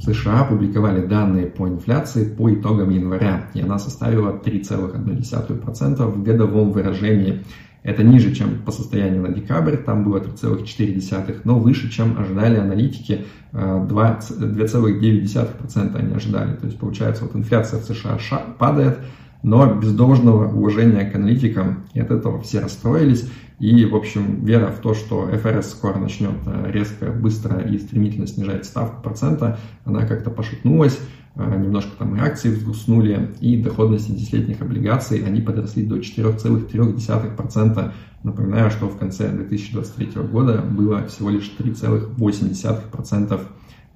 США 0.00 0.40
опубликовали 0.42 1.06
данные 1.06 1.46
по 1.46 1.68
инфляции 1.68 2.24
по 2.24 2.52
итогам 2.52 2.90
января, 2.90 3.48
и 3.54 3.60
она 3.60 3.78
составила 3.78 4.32
3,1% 4.32 6.06
в 6.06 6.22
годовом 6.22 6.72
выражении. 6.72 7.44
Это 7.84 8.02
ниже, 8.02 8.34
чем 8.34 8.58
по 8.66 8.72
состоянию 8.72 9.22
на 9.22 9.28
декабрь, 9.28 9.76
там 9.76 10.02
было 10.04 10.18
3,4, 10.18 11.42
но 11.44 11.58
выше, 11.58 11.90
чем 11.90 12.18
ожидали 12.18 12.56
аналитики, 12.56 13.24
2,9% 13.52 15.96
они 15.96 16.14
ожидали. 16.14 16.56
То 16.56 16.66
есть 16.66 16.78
получается, 16.78 17.24
вот 17.24 17.36
инфляция 17.36 17.80
в 17.80 17.84
США 17.84 18.18
падает, 18.58 18.98
но 19.42 19.74
без 19.74 19.92
должного 19.92 20.52
уважения 20.52 21.08
к 21.08 21.14
аналитикам, 21.14 21.84
и 21.94 22.00
от 22.00 22.10
этого 22.10 22.40
все 22.42 22.60
расстроились. 22.60 23.30
И, 23.60 23.84
в 23.84 23.96
общем, 23.96 24.44
вера 24.44 24.68
в 24.68 24.80
то, 24.80 24.94
что 24.94 25.26
ФРС 25.26 25.70
скоро 25.70 25.98
начнет 25.98 26.36
э, 26.46 26.70
резко, 26.70 27.10
быстро 27.10 27.58
и 27.60 27.76
стремительно 27.78 28.28
снижать 28.28 28.64
ставку 28.64 29.02
процента, 29.02 29.58
она 29.84 30.06
как-то 30.06 30.30
пошатнулась. 30.30 31.00
Э, 31.34 31.56
немножко 31.56 31.90
там 31.98 32.14
и 32.16 32.20
акции 32.20 32.50
взгуснули, 32.50 33.30
и 33.40 33.60
доходности 33.60 34.12
десятилетних 34.12 34.60
облигаций, 34.60 35.24
они 35.24 35.40
подросли 35.40 35.84
до 35.84 35.96
4,3%. 35.96 37.92
Напоминаю, 38.22 38.70
что 38.70 38.88
в 38.88 38.96
конце 38.96 39.28
2023 39.28 40.22
года 40.22 40.62
было 40.62 41.06
всего 41.06 41.30
лишь 41.30 41.52
3,8%. 41.58 43.40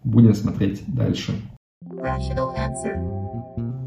Будем 0.05 0.35
смотреть 0.35 0.83
дальше. 0.89 1.33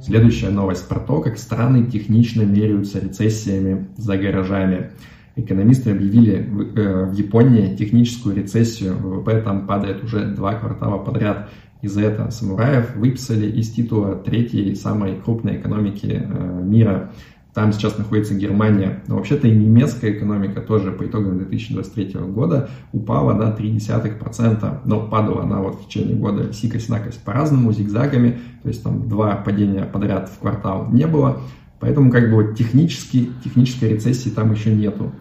Следующая 0.01 0.50
новость 0.50 0.88
про 0.88 1.00
то, 1.00 1.22
как 1.22 1.38
страны 1.38 1.86
технично 1.86 2.44
меряются 2.44 3.00
рецессиями 3.00 3.88
за 3.98 4.17
гаражами. 4.17 4.91
Экономисты 5.36 5.92
объявили 5.92 6.42
в 6.42 6.80
э, 6.80 7.13
Японии 7.13 7.75
техническую 7.75 8.36
рецессию, 8.36 8.96
ВВП 8.96 9.42
там 9.42 9.68
падает 9.68 10.04
уже 10.04 10.27
два 10.27 10.54
квартала 10.54 10.98
подряд. 10.98 11.50
И 11.82 11.88
за 11.88 12.01
это 12.01 12.32
самураев 12.32 12.96
выписали 12.96 13.51
из 13.51 13.70
титула 13.70 14.15
третьей 14.15 14.74
самой 14.75 15.18
крупной 15.18 15.58
экономики 15.58 16.24
э, 16.25 16.62
мира. 16.63 17.12
Там 17.54 17.74
сейчас 17.74 17.98
находится 17.98 18.34
Германия. 18.34 19.04
Но 19.08 19.15
вообще-то 19.15 19.48
и 19.48 19.51
немецкая 19.51 20.12
экономика 20.12 20.62
тоже 20.62 20.92
по 20.92 21.06
итогам 21.06 21.38
2023 21.38 22.20
года 22.22 22.70
упала 22.94 23.34
на 23.34 23.54
0,3%. 23.54 24.80
Но 24.86 25.08
падала 25.08 25.44
она 25.44 25.60
вот 25.60 25.82
в 25.82 25.88
течение 25.88 26.15
года 26.15 26.51
сикость-накость 26.54 27.24
по-разному, 27.24 27.72
зигзагами. 27.74 28.39
То 28.63 28.70
есть 28.70 28.84
там 28.84 29.08
два 29.08 29.36
падения 29.36 29.84
подряд 29.84 30.30
в 30.30 30.39
квартал 30.39 30.89
не 30.92 31.08
было. 31.08 31.42
Поэтому 31.79 32.12
как 32.12 32.32
бы 32.32 32.55
технически, 32.58 33.32
технической 33.44 33.89
рецессии 33.89 34.29
там 34.29 34.51
еще 34.51 34.74
нету. 34.74 35.12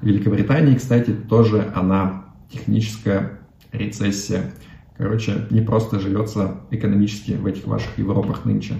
В 0.00 0.06
Великобритании, 0.06 0.74
кстати, 0.74 1.10
тоже 1.10 1.70
она 1.74 2.24
техническая 2.50 3.40
рецессия. 3.72 4.52
Короче, 4.96 5.46
не 5.50 5.62
просто 5.62 5.98
живется 5.98 6.60
экономически 6.70 7.32
в 7.32 7.46
этих 7.46 7.66
ваших 7.66 7.96
Европах 7.98 8.44
нынче. 8.44 8.74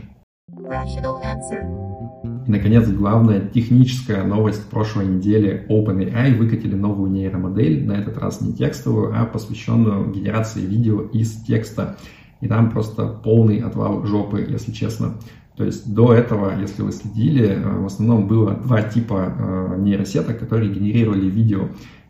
И, 2.46 2.50
наконец, 2.50 2.88
главная 2.88 3.40
техническая 3.40 4.24
новость 4.24 4.68
прошлой 4.68 5.06
недели. 5.06 5.64
OpenAI 5.68 6.36
выкатили 6.36 6.74
новую 6.74 7.10
нейромодель, 7.10 7.86
на 7.86 7.92
этот 7.92 8.18
раз 8.18 8.40
не 8.40 8.52
текстовую, 8.52 9.12
а 9.14 9.24
посвященную 9.24 10.12
генерации 10.12 10.60
видео 10.60 11.02
из 11.02 11.42
текста. 11.44 11.96
И 12.40 12.48
там 12.48 12.70
просто 12.70 13.06
полный 13.06 13.58
отвал 13.58 14.04
жопы, 14.04 14.46
если 14.48 14.72
честно. 14.72 15.14
То 15.56 15.64
есть 15.64 15.92
до 15.92 16.14
этого, 16.14 16.58
если 16.58 16.82
вы 16.82 16.92
следили, 16.92 17.48
э, 17.48 17.78
в 17.78 17.86
основном 17.86 18.26
было 18.26 18.54
два 18.54 18.82
типа 18.82 19.34
э, 19.38 19.76
нейросеток, 19.78 20.38
которые 20.38 20.72
генерировали 20.72 21.26
видео. 21.28 21.68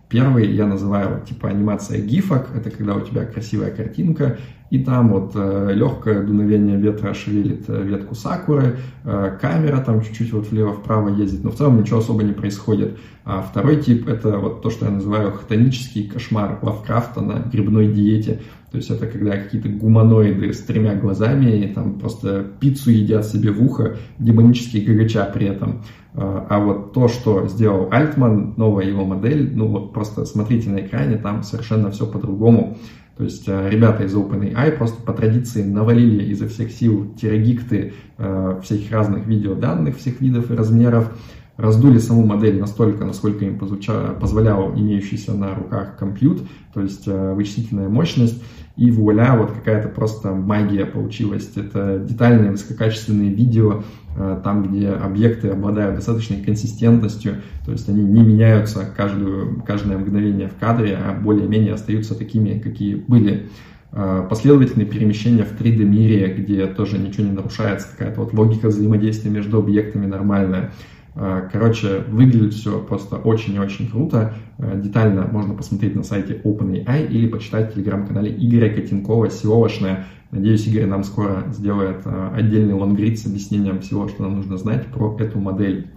Первый 0.08 0.52
я 0.52 0.66
называю 0.66 1.22
типа 1.26 1.48
анимация 1.48 2.00
гифок, 2.00 2.48
это 2.54 2.70
когда 2.70 2.94
у 2.94 3.00
тебя 3.00 3.24
красивая 3.24 3.70
картинка, 3.70 4.38
и 4.72 4.78
там 4.78 5.10
вот 5.10 5.32
э, 5.34 5.72
легкое 5.74 6.22
дуновение 6.22 6.78
ветра 6.78 7.12
шевелит 7.12 7.64
э, 7.68 7.82
ветку 7.82 8.14
сакуры, 8.14 8.78
э, 9.04 9.38
камера 9.38 9.82
там 9.84 10.00
чуть-чуть 10.00 10.32
вот 10.32 10.50
влево-вправо 10.50 11.10
ездит, 11.10 11.44
но 11.44 11.50
в 11.50 11.56
целом 11.56 11.78
ничего 11.78 11.98
особо 11.98 12.22
не 12.22 12.32
происходит. 12.32 12.96
А 13.26 13.42
второй 13.42 13.82
тип 13.82 14.08
это 14.08 14.38
вот 14.38 14.62
то, 14.62 14.70
что 14.70 14.86
я 14.86 14.90
называю 14.90 15.30
хтонический 15.32 16.08
кошмар 16.08 16.58
Лавкрафта 16.62 17.20
на 17.20 17.40
грибной 17.52 17.88
диете. 17.88 18.40
То 18.70 18.78
есть 18.78 18.88
это 18.88 19.06
когда 19.06 19.32
какие-то 19.32 19.68
гуманоиды 19.68 20.54
с 20.54 20.60
тремя 20.60 20.94
глазами 20.94 21.70
там 21.74 21.98
просто 21.98 22.42
пиццу 22.58 22.92
едят 22.92 23.26
себе 23.26 23.52
в 23.52 23.62
ухо, 23.62 23.98
демонический 24.18 24.82
гагача 24.82 25.26
при 25.26 25.48
этом. 25.48 25.82
А, 26.14 26.46
а 26.48 26.60
вот 26.60 26.94
то, 26.94 27.08
что 27.08 27.46
сделал 27.46 27.88
Альтман, 27.90 28.54
новая 28.56 28.86
его 28.86 29.04
модель, 29.04 29.52
ну 29.54 29.66
вот 29.66 29.92
просто 29.92 30.24
смотрите 30.24 30.70
на 30.70 30.80
экране, 30.80 31.18
там 31.18 31.42
совершенно 31.42 31.90
все 31.90 32.06
по-другому. 32.06 32.78
То 33.16 33.24
есть 33.24 33.44
э, 33.46 33.68
ребята 33.70 34.04
из 34.04 34.14
OpenAI 34.14 34.72
просто 34.72 35.02
по 35.02 35.12
традиции 35.12 35.62
навалили 35.62 36.24
изо 36.30 36.48
всех 36.48 36.72
сил 36.72 37.14
терагикты 37.20 37.92
э, 38.18 38.60
всяких 38.62 38.90
разных 38.90 39.26
видеоданных, 39.26 39.98
всех 39.98 40.20
видов 40.20 40.50
и 40.50 40.54
размеров, 40.54 41.12
раздули 41.56 41.98
саму 41.98 42.24
модель 42.24 42.58
настолько, 42.58 43.04
насколько 43.04 43.44
им 43.44 43.58
позволял 43.58 44.74
имеющийся 44.74 45.34
на 45.34 45.54
руках 45.54 45.96
компьютер, 45.98 46.46
то 46.72 46.80
есть 46.80 47.06
э, 47.06 47.34
вычислительная 47.34 47.88
мощность, 47.88 48.42
и 48.76 48.90
вуаля, 48.90 49.36
вот 49.36 49.52
какая-то 49.52 49.88
просто 49.88 50.32
магия 50.32 50.86
получилась. 50.86 51.50
Это 51.56 51.98
детальные 51.98 52.52
высококачественные 52.52 53.30
видео, 53.30 53.82
э, 54.16 54.40
там, 54.42 54.62
где 54.62 54.88
объекты 54.88 55.48
обладают 55.48 55.96
достаточной 55.96 56.42
консистентностью, 56.42 57.36
то 57.66 57.72
есть 57.72 57.88
они 57.88 58.02
не 58.02 58.22
меняются 58.22 58.86
каждую, 58.96 59.62
каждое 59.66 59.98
мгновение 59.98 60.48
в 60.48 60.56
кадре, 60.58 60.96
а 60.96 61.12
более-менее 61.12 61.74
остаются 61.74 62.14
такими, 62.14 62.58
какие 62.58 62.94
были 62.94 63.50
э, 63.92 64.26
последовательные 64.28 64.86
перемещения 64.86 65.44
в 65.44 65.60
3D 65.60 65.84
мире, 65.84 66.32
где 66.32 66.66
тоже 66.66 66.98
ничего 66.98 67.26
не 67.26 67.32
нарушается, 67.32 67.88
какая-то 67.90 68.22
вот 68.22 68.32
логика 68.32 68.68
взаимодействия 68.68 69.30
между 69.30 69.58
объектами 69.58 70.06
нормальная. 70.06 70.72
Э, 71.14 71.48
короче, 71.52 72.04
выглядит 72.08 72.54
все 72.54 72.80
просто 72.80 73.16
очень 73.16 73.54
и 73.54 73.58
очень 73.58 73.90
круто. 73.90 74.34
Э, 74.58 74.80
детально 74.82 75.28
можно 75.30 75.54
посмотреть 75.54 75.94
на 75.94 76.02
сайте 76.02 76.40
OpenAI 76.42 77.08
или 77.08 77.28
почитать 77.28 77.70
в 77.70 77.74
телеграм-канале 77.74 78.34
Игоря 78.34 78.72
Котенкова 78.72 79.26
«SEO-шная». 79.26 80.04
Надеюсь, 80.30 80.66
Игорь 80.66 80.86
нам 80.86 81.04
скоро 81.04 81.44
сделает 81.52 82.02
э, 82.06 82.30
отдельный 82.34 82.74
лонгрид 82.74 83.18
с 83.18 83.26
объяснением 83.26 83.80
всего, 83.80 84.08
что 84.08 84.22
нам 84.22 84.36
нужно 84.36 84.56
знать 84.56 84.86
про 84.86 85.16
эту 85.18 85.38
модель. 85.38 85.90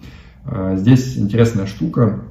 Здесь 0.75 1.17
интересная 1.17 1.65
штука. 1.65 2.21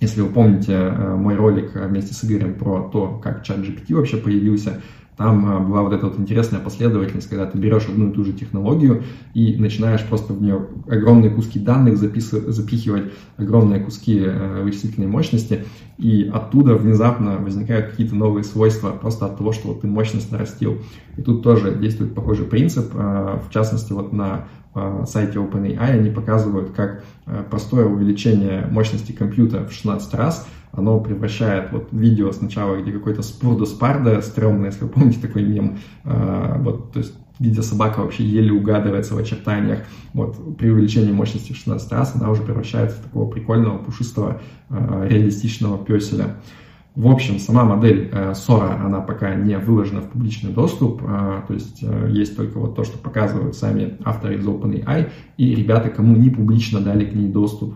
Если 0.00 0.22
вы 0.22 0.30
помните 0.30 0.90
мой 1.16 1.36
ролик 1.36 1.76
вместе 1.76 2.14
с 2.14 2.24
Игорем 2.24 2.54
про 2.54 2.90
то, 2.92 3.20
как 3.22 3.44
чат 3.44 3.58
GPT 3.58 3.94
вообще 3.94 4.16
появился, 4.16 4.80
там 5.20 5.44
а, 5.44 5.60
была 5.60 5.82
вот 5.82 5.92
эта 5.92 6.06
вот 6.06 6.18
интересная 6.18 6.60
последовательность, 6.60 7.28
когда 7.28 7.44
ты 7.44 7.58
берешь 7.58 7.86
одну 7.86 8.08
и 8.08 8.14
ту 8.14 8.24
же 8.24 8.32
технологию 8.32 9.02
и 9.34 9.54
начинаешь 9.58 10.02
просто 10.02 10.32
в 10.32 10.40
нее 10.40 10.68
огромные 10.88 11.30
куски 11.30 11.58
данных 11.58 11.98
записывать, 11.98 12.46
запихивать, 12.46 13.12
огромные 13.36 13.80
куски 13.80 14.18
э, 14.18 14.62
вычислительной 14.62 15.08
мощности, 15.08 15.66
и 15.98 16.30
оттуда 16.32 16.74
внезапно 16.74 17.36
возникают 17.36 17.90
какие-то 17.90 18.14
новые 18.14 18.44
свойства 18.44 18.92
просто 18.92 19.26
от 19.26 19.36
того, 19.36 19.52
что 19.52 19.68
вот 19.68 19.82
ты 19.82 19.88
мощность 19.88 20.32
нарастил. 20.32 20.78
И 21.18 21.20
тут 21.20 21.42
тоже 21.42 21.74
действует 21.74 22.14
похожий 22.14 22.46
принцип, 22.46 22.90
э, 22.94 23.40
в 23.46 23.52
частности 23.52 23.92
вот 23.92 24.14
на 24.14 24.46
э, 24.74 25.04
сайте 25.06 25.38
OpenAI 25.38 25.98
они 25.98 26.08
показывают, 26.08 26.70
как 26.70 27.04
простое 27.50 27.84
увеличение 27.84 28.66
мощности 28.70 29.12
компьютера 29.12 29.66
в 29.66 29.72
16 29.72 30.14
раз– 30.14 30.48
оно 30.72 31.00
превращает 31.00 31.72
вот 31.72 31.88
видео 31.92 32.32
сначала, 32.32 32.76
где 32.76 32.92
какой-то 32.92 33.22
спурдо 33.22 33.66
спарда 33.66 34.20
стрёмный, 34.22 34.66
если 34.66 34.84
вы 34.84 34.90
помните 34.90 35.20
такой 35.20 35.42
мем, 35.42 35.78
э, 36.04 36.56
вот, 36.58 36.92
то 36.92 36.98
есть 37.00 37.14
где 37.38 37.62
собака 37.62 38.00
вообще 38.00 38.22
еле 38.22 38.52
угадывается 38.52 39.14
в 39.14 39.18
очертаниях, 39.18 39.80
вот, 40.12 40.58
при 40.58 40.68
увеличении 40.68 41.10
мощности 41.10 41.52
в 41.52 41.56
16 41.56 41.90
раз 41.92 42.14
она 42.14 42.30
уже 42.30 42.42
превращается 42.42 42.98
в 42.98 43.04
такого 43.04 43.30
прикольного, 43.30 43.78
пушистого, 43.78 44.40
э, 44.68 45.06
реалистичного 45.08 45.82
песеля. 45.82 46.36
В 46.96 47.06
общем, 47.06 47.38
сама 47.38 47.64
модель 47.64 48.10
э, 48.12 48.32
Sora, 48.32 48.84
она 48.84 49.00
пока 49.00 49.34
не 49.34 49.56
выложена 49.56 50.00
в 50.00 50.10
публичный 50.10 50.52
доступ, 50.52 51.02
э, 51.02 51.42
то 51.46 51.54
есть 51.54 51.78
э, 51.82 52.08
есть 52.10 52.36
только 52.36 52.58
вот 52.58 52.74
то, 52.74 52.82
что 52.82 52.98
показывают 52.98 53.54
сами 53.54 53.96
авторы 54.04 54.36
из 54.36 54.46
OpenAI 54.46 55.08
и 55.36 55.54
ребята, 55.54 55.88
кому 55.88 56.16
не 56.16 56.30
публично 56.30 56.80
дали 56.80 57.04
к 57.04 57.14
ней 57.14 57.28
доступ. 57.28 57.74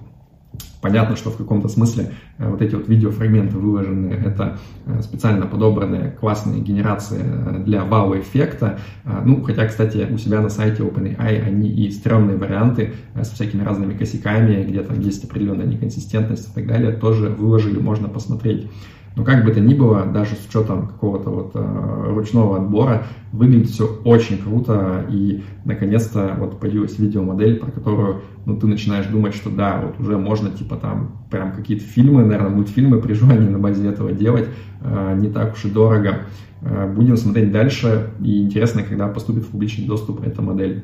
Понятно, 0.80 1.16
что 1.16 1.30
в 1.30 1.36
каком-то 1.38 1.68
смысле 1.68 2.12
э, 2.38 2.48
вот 2.48 2.60
эти 2.60 2.74
вот 2.74 2.88
видеофрагменты 2.88 3.56
выложенные, 3.56 4.18
это 4.18 4.58
э, 4.84 5.00
специально 5.02 5.46
подобранные 5.46 6.10
классные 6.10 6.60
генерации 6.60 7.22
э, 7.22 7.62
для 7.64 7.84
вау-эффекта. 7.84 8.78
Ну, 9.24 9.42
хотя, 9.42 9.66
кстати, 9.66 10.06
у 10.10 10.18
себя 10.18 10.40
на 10.40 10.50
сайте 10.50 10.82
OpenAI 10.82 11.42
они 11.42 11.70
и 11.70 11.90
стрёмные 11.90 12.36
варианты 12.36 12.92
с 13.14 13.30
всякими 13.30 13.62
разными 13.62 13.96
косяками, 13.96 14.62
где 14.64 14.82
там 14.82 15.00
есть 15.00 15.24
определенная 15.24 15.66
неконсистентность 15.66 16.50
и 16.50 16.54
так 16.54 16.66
далее, 16.66 16.92
тоже 16.92 17.30
выложили, 17.30 17.78
можно 17.78 18.08
посмотреть. 18.08 18.70
Но 19.16 19.22
как 19.22 19.44
бы 19.44 19.52
то 19.52 19.60
ни 19.60 19.74
было, 19.74 20.06
даже 20.06 20.34
с 20.34 20.48
учетом 20.48 20.88
какого-то 20.88 21.30
вот 21.30 21.50
э, 21.54 22.04
ручного 22.10 22.56
отбора, 22.56 23.04
выглядит 23.32 23.68
все 23.68 23.86
очень 24.04 24.38
круто, 24.38 25.06
и 25.08 25.44
наконец-то 25.64 26.34
вот 26.36 26.58
появилась 26.58 26.98
видеомодель, 26.98 27.60
про 27.60 27.70
которую 27.70 28.22
ну, 28.44 28.56
ты 28.56 28.66
начинаешь 28.66 29.06
думать, 29.06 29.34
что 29.34 29.50
да, 29.50 29.80
вот 29.80 30.00
уже 30.00 30.18
можно 30.18 30.50
типа 30.50 30.76
там 30.76 31.24
прям 31.30 31.52
какие-то 31.52 31.84
фильмы, 31.84 32.24
наверное, 32.24 32.50
мультфильмы 32.50 33.00
при 33.00 33.12
желании 33.12 33.48
на 33.48 33.58
базе 33.58 33.88
этого 33.88 34.10
делать, 34.10 34.48
э, 34.80 35.16
не 35.20 35.28
так 35.28 35.54
уж 35.54 35.64
и 35.64 35.70
дорого. 35.70 36.22
Э, 36.62 36.92
будем 36.92 37.16
смотреть 37.16 37.52
дальше, 37.52 38.10
и 38.20 38.42
интересно, 38.42 38.82
когда 38.82 39.06
поступит 39.06 39.44
в 39.44 39.50
публичный 39.50 39.86
доступ 39.86 40.26
эта 40.26 40.42
модель. 40.42 40.82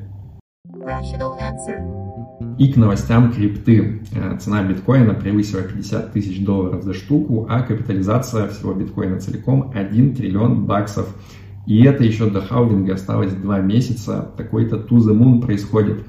И 2.59 2.72
к 2.72 2.76
новостям 2.76 3.33
крипты. 3.33 4.03
Э, 4.14 4.37
цена 4.38 4.62
биткоина 4.62 5.14
превысила 5.14 5.62
50 5.62 6.12
тысяч 6.12 6.44
долларов 6.44 6.83
за 6.83 6.94
штуку, 6.94 7.46
а 7.48 7.62
капитализация 7.62 8.48
всего 8.48 8.72
биткоина 8.72 9.20
целиком 9.20 9.70
1 9.74 10.14
триллион 10.14 10.64
баксов. 10.64 11.14
И 11.66 11.83
это 11.85 12.03
еще 12.03 12.31
до 12.31 12.40
хаудинга 12.40 12.94
осталось 12.94 13.33
2 13.33 13.61
месяца. 13.61 14.31
Такой-то 14.37 14.76
to 14.76 14.98
the 14.98 15.14
moon 15.14 15.40
происходит. 15.40 16.05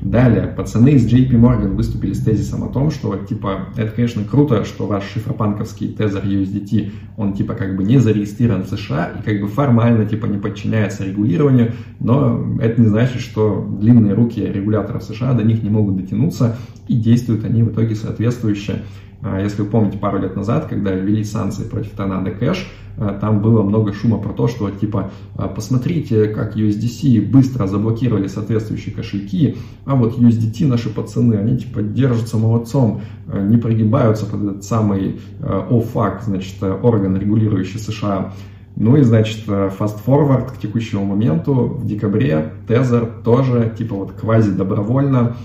Далее, 0.00 0.46
пацаны 0.46 0.90
из 0.90 1.12
JP 1.12 1.30
Morgan 1.30 1.74
выступили 1.74 2.12
с 2.12 2.22
тезисом 2.22 2.62
о 2.62 2.68
том, 2.68 2.92
что, 2.92 3.16
типа, 3.16 3.70
это, 3.76 3.90
конечно, 3.90 4.22
круто, 4.22 4.64
что 4.64 4.86
ваш 4.86 5.04
шифропанковский 5.12 5.88
тезер 5.88 6.24
USDT, 6.24 6.90
он, 7.16 7.32
типа, 7.32 7.54
как 7.54 7.76
бы 7.76 7.82
не 7.82 7.98
зарегистрирован 7.98 8.62
в 8.62 8.68
США 8.68 9.10
и, 9.18 9.22
как 9.22 9.40
бы, 9.40 9.48
формально, 9.48 10.06
типа, 10.06 10.26
не 10.26 10.38
подчиняется 10.38 11.04
регулированию, 11.04 11.72
но 11.98 12.56
это 12.60 12.80
не 12.80 12.86
значит, 12.86 13.20
что 13.20 13.68
длинные 13.80 14.14
руки 14.14 14.40
регуляторов 14.40 15.02
США 15.02 15.34
до 15.34 15.42
них 15.42 15.64
не 15.64 15.70
могут 15.70 15.96
дотянуться, 15.96 16.56
и 16.86 16.94
действуют 16.94 17.44
они 17.44 17.64
в 17.64 17.72
итоге 17.72 17.96
соответствующе. 17.96 18.82
А, 19.20 19.40
если 19.40 19.62
вы 19.62 19.68
помните, 19.68 19.98
пару 19.98 20.18
лет 20.18 20.36
назад, 20.36 20.66
когда 20.66 20.92
ввели 20.92 21.24
санкции 21.24 21.64
против 21.64 21.90
Торнадо 21.90 22.30
Кэш, 22.30 22.70
а, 22.96 23.18
там 23.18 23.40
было 23.42 23.62
много 23.62 23.92
шума 23.92 24.18
про 24.18 24.32
то, 24.32 24.46
что 24.46 24.70
типа 24.70 25.10
«А, 25.34 25.48
посмотрите, 25.48 26.26
как 26.26 26.56
USDC 26.56 27.28
быстро 27.28 27.66
заблокировали 27.66 28.28
соответствующие 28.28 28.94
кошельки, 28.94 29.56
а 29.86 29.96
вот 29.96 30.18
USDT 30.18 30.66
наши 30.66 30.88
пацаны, 30.88 31.34
они 31.34 31.58
типа 31.58 31.82
держатся 31.82 32.38
молодцом, 32.38 33.00
не 33.26 33.56
прогибаются 33.56 34.24
под 34.26 34.42
этот 34.42 34.64
самый 34.64 35.20
OFAC, 35.40 36.22
значит, 36.24 36.62
орган, 36.62 37.16
регулирующий 37.16 37.78
США. 37.78 38.32
Ну 38.76 38.96
и, 38.96 39.02
значит, 39.02 39.46
fast 39.48 39.98
forward 40.06 40.52
к 40.52 40.58
текущему 40.58 41.04
моменту, 41.04 41.52
в 41.52 41.86
декабре 41.86 42.52
Тезер 42.68 43.06
тоже, 43.24 43.74
типа 43.76 43.96
вот 43.96 44.12
квази-добровольно 44.12 45.36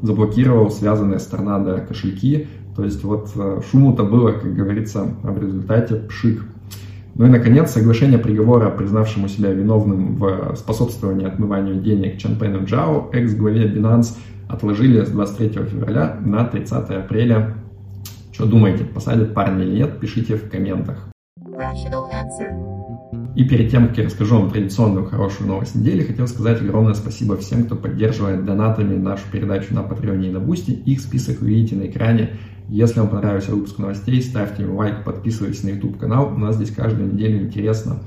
заблокировал 0.00 0.70
связанные 0.70 1.18
с 1.18 1.26
торнадо 1.26 1.80
кошельки, 1.80 2.46
то 2.76 2.84
есть 2.84 3.02
вот 3.02 3.30
э, 3.34 3.60
шуму-то 3.70 4.04
было, 4.04 4.32
как 4.32 4.54
говорится, 4.54 5.08
а 5.24 5.32
в 5.32 5.42
результате 5.42 5.96
пшик. 5.96 6.42
Ну 7.14 7.26
и, 7.26 7.30
наконец, 7.30 7.70
оглашение 7.70 8.18
приговора, 8.18 8.70
признавшему 8.70 9.28
себя 9.28 9.50
виновным 9.50 10.16
в 10.16 10.54
способствовании 10.54 11.26
отмыванию 11.26 11.76
денег 11.76 12.18
Чанпэну 12.18 12.66
Чжао, 12.66 13.08
экс-главе 13.12 13.72
Binance, 13.72 14.18
отложили 14.48 15.02
с 15.02 15.08
23 15.08 15.64
февраля 15.64 16.18
на 16.20 16.44
30 16.44 16.90
апреля. 16.90 17.54
Что 18.32 18.44
думаете, 18.44 18.84
посадят 18.84 19.32
парня 19.32 19.64
или 19.64 19.78
нет, 19.78 19.98
пишите 19.98 20.36
в 20.36 20.50
комментах. 20.50 21.08
И 23.36 23.44
перед 23.44 23.70
тем, 23.70 23.88
как 23.88 23.98
я 23.98 24.04
расскажу 24.04 24.38
вам 24.38 24.50
традиционную 24.50 25.04
хорошую 25.04 25.48
новость 25.48 25.74
недели, 25.74 26.02
хотел 26.02 26.26
сказать 26.26 26.62
огромное 26.62 26.94
спасибо 26.94 27.36
всем, 27.36 27.64
кто 27.64 27.76
поддерживает 27.76 28.46
донатами 28.46 28.96
нашу 28.96 29.24
передачу 29.30 29.74
на 29.74 29.82
Patreon 29.82 30.24
е 30.24 30.30
и 30.30 30.32
на 30.32 30.40
Boosty. 30.40 30.70
Их 30.70 31.00
список 31.00 31.42
вы 31.42 31.48
видите 31.48 31.76
на 31.76 31.86
экране. 31.86 32.30
Если 32.70 32.98
вам 32.98 33.10
понравился 33.10 33.50
выпуск 33.50 33.78
новостей, 33.78 34.22
ставьте 34.22 34.62
ему 34.62 34.78
лайк, 34.78 35.04
подписывайтесь 35.04 35.62
на 35.64 35.68
YouTube 35.68 35.98
канал. 35.98 36.32
У 36.34 36.38
нас 36.38 36.56
здесь 36.56 36.70
каждую 36.70 37.12
неделю 37.12 37.42
интересно. 37.42 37.98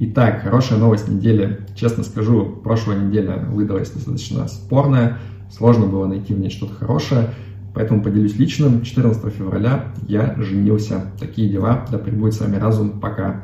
Итак, 0.00 0.40
хорошая 0.42 0.78
новость 0.78 1.06
недели. 1.06 1.66
Честно 1.76 2.02
скажу, 2.02 2.58
прошлая 2.64 2.98
неделя 2.98 3.44
выдалась 3.50 3.90
достаточно 3.90 4.48
спорная. 4.48 5.18
Сложно 5.50 5.84
было 5.84 6.06
найти 6.06 6.32
в 6.32 6.40
ней 6.40 6.48
что-то 6.48 6.74
хорошее. 6.74 7.28
Поэтому 7.74 8.02
поделюсь 8.02 8.36
личным. 8.36 8.82
14 8.82 9.32
февраля 9.34 9.92
я 10.08 10.34
женился. 10.38 11.12
Такие 11.20 11.50
дела. 11.50 11.86
Да 11.90 11.98
пребудет 11.98 12.34
с 12.34 12.40
вами 12.40 12.56
разум. 12.56 13.00
Пока. 13.00 13.40